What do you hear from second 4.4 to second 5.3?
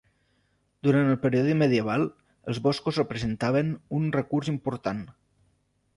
important.